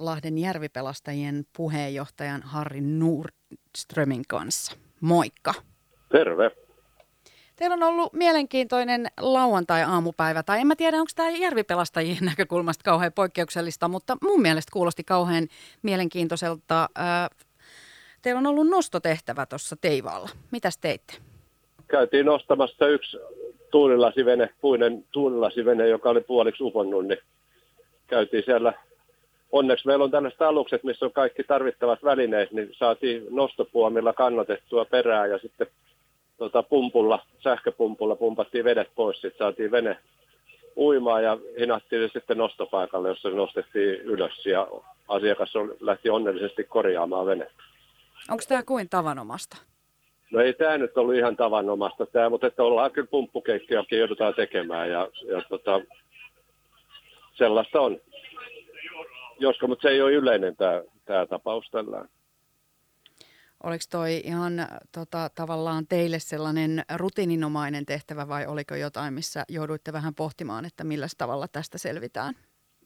[0.00, 4.76] Lahden järvipelastajien puheenjohtajan Harri Nordströmin kanssa.
[5.00, 5.54] Moikka.
[6.12, 6.50] Terve.
[7.56, 13.88] Teillä on ollut mielenkiintoinen lauantai-aamupäivä, tai en mä tiedä, onko tämä järvipelastajien näkökulmasta kauhean poikkeuksellista,
[13.88, 15.48] mutta mun mielestä kuulosti kauhean
[15.82, 16.88] mielenkiintoiselta.
[18.22, 20.28] Teillä on ollut nostotehtävä tuossa Teivaalla.
[20.50, 21.14] Mitäs teitte?
[21.88, 23.16] Käytiin nostamassa yksi
[23.70, 27.18] tuulilasivene, puinen tuulilasivene, joka oli puoliksi uponnut, niin
[28.06, 28.72] käytiin siellä.
[29.52, 35.26] Onneksi meillä on tällaiset alukset, missä on kaikki tarvittavat välineet, niin saatiin nostopuomilla kannatettua perää
[35.26, 35.66] ja sitten
[36.38, 39.98] tota, pumpulla, sähköpumpulla pumpattiin vedet pois, sitten saatiin vene
[40.76, 44.68] uimaan ja hinattiin se sitten nostopaikalle, jossa se nostettiin ylös ja
[45.08, 47.62] asiakas lähti onnellisesti korjaamaan venettä.
[48.30, 49.56] Onko tämä kuin tavanomasta?
[50.30, 54.90] No ei tämä nyt ollut ihan tavanomasta, tämä, mutta että ollaan kyllä pumppukeikkiäkin joudutaan tekemään
[54.90, 55.80] ja, ja tota,
[57.32, 58.00] sellaista on.
[59.40, 62.04] Josko, mutta se ei ole yleinen tämä, tämä tapaus tällä.
[63.62, 64.52] Oliko toi ihan
[64.94, 71.06] tota, tavallaan teille sellainen rutiininomainen tehtävä vai oliko jotain, missä jouduitte vähän pohtimaan, että millä
[71.18, 72.34] tavalla tästä selvitään?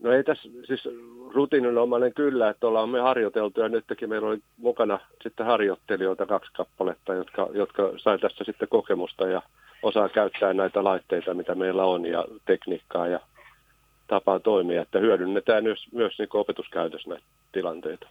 [0.01, 0.89] No ei tässä siis
[1.35, 7.15] rutiininomainen kyllä, että ollaan me harjoiteltu ja nytkin meillä oli mukana sitten harjoittelijoita kaksi kappaletta,
[7.15, 9.43] jotka, jotka sai tästä sitten kokemusta ja
[9.83, 13.21] osaa käyttää näitä laitteita, mitä meillä on ja tekniikkaa ja
[14.15, 18.07] tapaa toimia, että hyödynnetään myös, myös niin opetuskäytössä näitä tilanteita.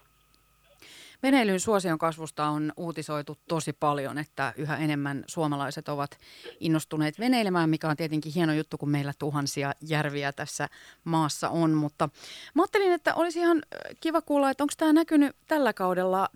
[1.24, 6.18] Veneilyn suosion kasvusta on uutisoitu tosi paljon, että yhä enemmän suomalaiset ovat
[6.60, 10.70] innostuneet veneilemään, mikä on tietenkin hieno juttu, kun meillä tuhansia järviä tässä
[11.04, 11.72] maassa on.
[11.72, 12.10] Mutta
[12.56, 13.62] mä ajattelin, että olisi ihan
[14.00, 16.30] kiva kuulla, että onko tämä näkynyt tällä kaudella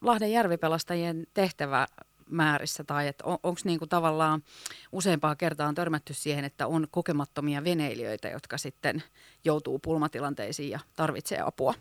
[0.00, 1.86] Lahden järvipelastajien tehtävä
[2.30, 4.42] määrissä tai että on, onko niinku tavallaan
[4.92, 9.02] useampaa kertaa törmätty siihen, että on kokemattomia veneilijöitä, jotka sitten
[9.44, 11.74] joutuu pulmatilanteisiin ja tarvitsee apua?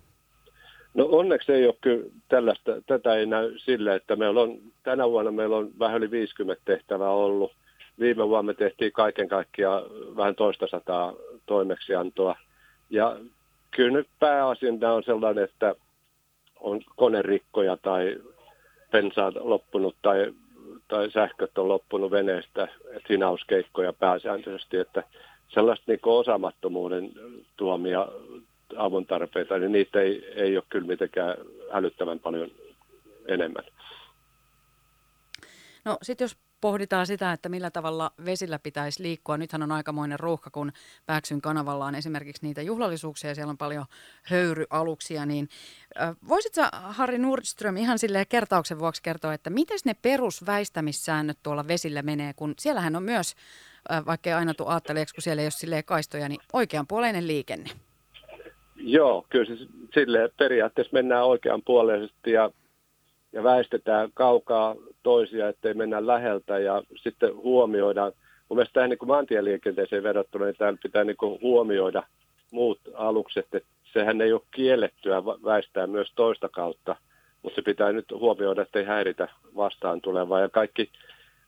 [0.94, 5.32] No onneksi ei ole kyllä tällaista, tätä ei näy sille, että meillä on, tänä vuonna
[5.32, 7.52] meillä on vähän yli 50 tehtävää ollut.
[8.00, 9.84] Viime vuonna me tehtiin kaiken kaikkiaan
[10.16, 11.14] vähän toista sataa
[11.46, 12.36] toimeksiantoa.
[12.90, 13.18] Ja
[13.72, 15.76] kyllä nyt pääasiassa on sellainen, että
[16.60, 18.18] on konerikkoja tai
[18.92, 20.34] pensaat loppunut tai,
[20.88, 25.04] tai sähköt on loppunut veneestä, että hinauskeikkoja pääsääntöisesti, että
[25.50, 27.12] sellaista niin osaamattomuuden
[27.58, 28.08] tuomia
[28.78, 31.38] avun tarpeita, niin niitä ei, ei ole kyllä mitenkään
[31.72, 32.52] älyttävän paljon
[33.28, 33.64] enemmän.
[35.86, 39.38] No sitten jos pohditaan sitä, että millä tavalla vesillä pitäisi liikkua.
[39.38, 40.72] Nythän on aikamoinen ruuhka, kun
[41.06, 43.86] Pääksyn kanavalla on esimerkiksi niitä juhlallisuuksia ja siellä on paljon
[44.24, 45.26] höyryaluksia.
[45.26, 45.50] Niin
[46.30, 52.34] voisitko Harri Nordström ihan sille kertauksen vuoksi kertoa, että miten ne perusväistämissäännöt tuolla vesillä menee,
[52.34, 53.36] kun siellähän on myös,
[54.06, 57.70] vaikka ei aina tule ajatteleeksi, kun siellä ei ole kaistoja, niin oikeanpuoleinen liikenne.
[58.76, 62.52] Joo, kyllä se sille periaatteessa mennään oikeanpuoleisesti ja,
[63.34, 64.76] ja väistetään kaukaa
[65.10, 68.12] toisia, ettei mennä läheltä ja sitten huomioidaan.
[68.50, 72.04] Mun mielestä tähän niin maantieliikenteeseen verrattuna, niin täällä pitää niin huomioida
[72.52, 76.96] muut alukset, että sehän ei ole kiellettyä väistää myös toista kautta,
[77.42, 80.40] mutta se pitää nyt huomioida, ettei häiritä vastaan tulevaa.
[80.40, 80.90] Ja kaikki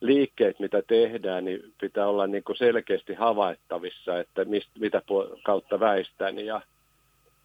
[0.02, 5.02] liikkeet, mitä tehdään, niin pitää olla niin selkeästi havaittavissa, että mistä, mitä
[5.44, 6.40] kautta väistään.
[6.46, 6.62] Ja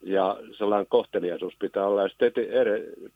[0.06, 2.02] ja sellainen kohteliaisuus pitää olla.
[2.02, 2.32] Ja sitten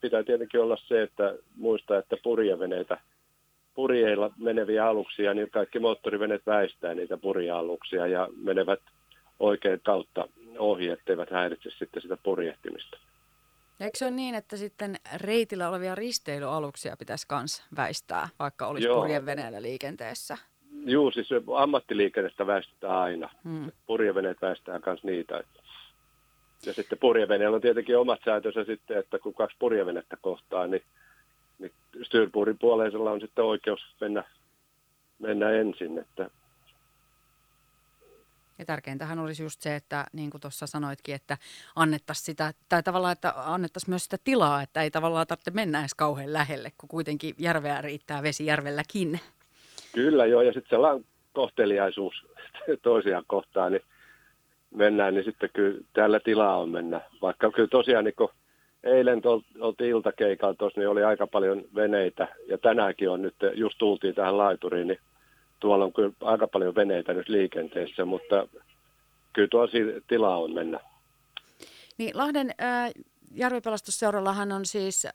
[0.01, 3.01] pitää tietenkin olla se, että muistaa, että purjeveneitä,
[3.75, 8.81] purjeilla meneviä aluksia, niin kaikki moottoriveneet väistää niitä purjealuksia ja menevät
[9.41, 10.29] oikein kautta
[10.59, 12.99] ohi, etteivät häiritse sitten sitä purjehtimista.
[13.81, 19.01] Eikö se ole niin, että sitten reitillä olevia risteilyaluksia pitäisi myös väistää, vaikka olisi Joo.
[19.01, 20.39] purjeveneellä liikenteessä?
[20.85, 23.31] Joo, siis ammattiliikennettä väistetään aina.
[23.45, 23.73] Hmm.
[23.87, 25.39] Purjeveneet väistää myös niitä.
[25.39, 25.61] Että
[26.67, 30.83] ja sitten purjeveneellä on tietenkin omat säätönsä sitten, että kun kaksi purjevenettä kohtaa, niin,
[31.59, 31.73] niin
[32.03, 34.25] styrpuurin puoleisella on sitten oikeus mennä,
[35.19, 35.99] mennä ensin.
[35.99, 36.31] Että
[38.61, 41.39] ja tärkeintähän olisi just se, että niin kuin tuossa sanoitkin, että
[41.77, 45.95] annettaisiin sitä, tai tavallaan, että annettaisiin myös sitä tilaa, että ei tavallaan tarvitse mennä edes
[45.95, 49.21] kauhean lähelle, kun kuitenkin järveä riittää vesi järvelläkin.
[49.93, 52.27] Kyllä joo, ja sitten sellainen kohteliaisuus
[52.83, 53.83] toisiaan kohtaan, niin
[54.75, 57.01] mennään, niin sitten kyllä täällä tilaa on mennä.
[57.23, 58.31] Vaikka kyllä tosiaan niin kun
[58.85, 59.23] eilen
[59.61, 64.39] oltiin iltakeikalla tuossa, niin oli aika paljon veneitä ja tänäänkin on nyt, just tultiin tähän
[64.39, 64.99] laituriin, niin
[65.61, 68.49] tuolla on kyllä aika paljon veneitä nyt liikenteessä, mutta
[69.33, 69.71] kyllä tuolla
[70.09, 70.81] tilaa on mennä.
[71.99, 72.91] Niin Lahden äh,
[73.35, 75.13] järvipelastusseurallahan on siis äh,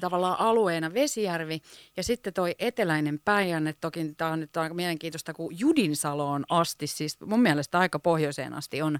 [0.00, 1.60] tavallaan alueena Vesijärvi
[1.96, 7.20] ja sitten toi eteläinen Päijänne, toki tämä on nyt aika mielenkiintoista, kun Judinsaloon asti, siis
[7.20, 8.98] mun mielestä aika pohjoiseen asti on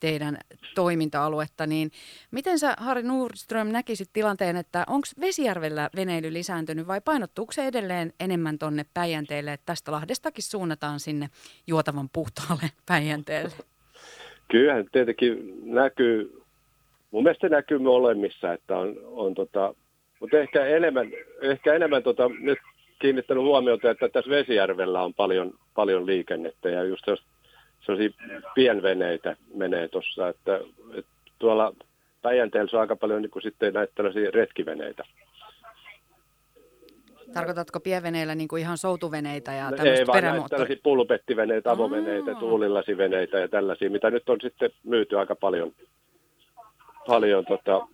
[0.00, 0.38] teidän
[0.74, 1.90] toiminta-aluetta, niin
[2.30, 8.12] miten sä Harri Nordström näkisit tilanteen, että onko Vesijärvellä veneily lisääntynyt vai painottuuko se edelleen
[8.20, 11.28] enemmän tuonne Päijänteelle, että tästä Lahdestakin suunnataan sinne
[11.66, 13.56] juotavan puhtaalle Päijänteelle?
[14.50, 16.42] Kyllähän tietenkin näkyy,
[17.10, 19.74] mun mielestä näkyy molemmissa, että on, on tota,
[20.20, 21.10] mutta ehkä enemmän,
[21.42, 22.58] ehkä enemmän tota, nyt
[22.98, 27.04] kiinnittänyt huomiota, että tässä Vesijärvellä on paljon, paljon liikennettä ja just
[27.80, 28.10] sellaisia
[28.54, 30.60] pienveneitä menee tuossa, että,
[30.94, 31.72] että tuolla
[32.22, 35.04] Päijänteellä on aika paljon niin kuin sitten näitä tällaisia retkiveneitä.
[37.34, 43.38] Tarkoitatko pienveneillä niin kuin ihan soutuveneita ja tämmöistä Ei vaan näitä tällaisia pulpettiveneitä, avoveneitä, tuulilasiveneitä
[43.38, 45.72] ja tällaisia, mitä nyt on sitten myyty aika paljon,
[47.06, 47.86] paljon tota,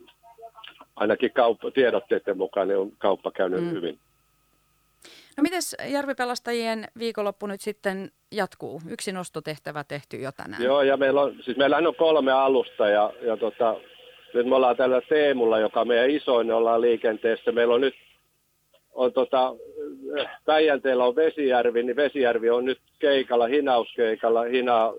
[0.97, 3.71] ainakin kauppa, tiedotteiden mukaan niin on kauppa käynyt mm.
[3.71, 3.99] hyvin.
[5.37, 8.83] No mites järvipelastajien viikonloppu nyt sitten jatkuu?
[8.89, 10.63] Yksi nostotehtävä tehty jo tänään.
[10.63, 13.77] Joo, ja meillä on, siis meillä on kolme alusta ja, ja tota,
[14.35, 17.53] nyt me ollaan tällä Teemulla, joka on meidän isoin, ollaan liikenteessä.
[17.53, 17.95] Meillä on nyt,
[18.93, 19.55] on tota,
[20.45, 24.95] Päijänteellä on Vesijärvi, niin Vesijärvi on nyt keikalla, hinauskeikalla, hinaa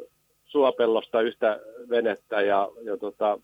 [0.46, 1.60] Suopellosta yhtä
[1.90, 3.40] venettä ja, ja tota,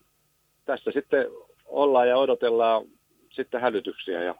[0.64, 1.26] tässä sitten
[1.74, 2.84] ollaan ja odotellaan
[3.30, 4.34] sitten hälytyksiä ja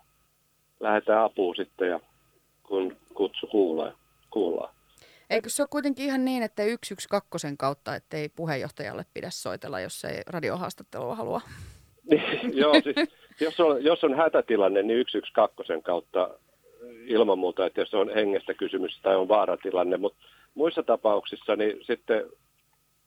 [0.81, 2.01] lähdetään apuun sitten ja
[2.63, 3.95] kun kutsu kuullaan.
[4.31, 4.75] kuullaan.
[5.31, 10.23] Eikö se ole kuitenkin ihan niin, että 112 kautta, ettei puheenjohtajalle pidä soitella, jos ei
[10.27, 11.41] radiohaastattelua halua?
[12.53, 12.97] Joo, siis,
[13.41, 16.31] jos, on, jos on hätätilanne, niin 112 kautta
[17.07, 20.19] ilman muuta, että jos on hengestä kysymys tai on vaaratilanne, mutta
[20.55, 22.25] muissa tapauksissa niin sitten,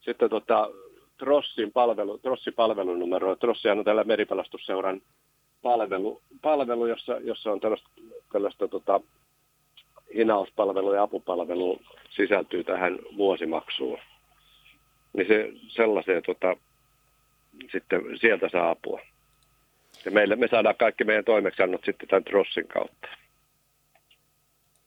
[0.02, 0.70] sitten tota,
[1.18, 3.36] Trossin, palvelu, Trossin palvelunumero.
[3.36, 5.02] Trossihan on tällä meripelastusseuran
[5.62, 7.90] palvelu, palvelu jossa, jossa on tällaista,
[8.32, 9.02] tällaista tota,
[10.16, 14.00] hinauspalvelu ja apupalvelu sisältyy tähän vuosimaksuun.
[15.14, 16.56] Niin se sellaiseen tota,
[17.72, 19.02] sitten sieltä saa apua.
[20.06, 23.08] Ja meille, me saadaan kaikki meidän toimeksiannot sitten tämän Trossin kautta.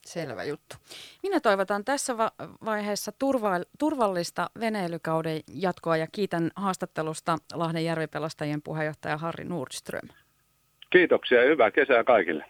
[0.07, 0.77] Selvä juttu.
[1.23, 2.33] Minä toivotan tässä va-
[2.65, 10.09] vaiheessa turva- turvallista veneilykauden jatkoa ja kiitän haastattelusta Lahden järvipelastajien puheenjohtaja Harri Nordström.
[10.91, 12.45] Kiitoksia ja hyvää kesää kaikille.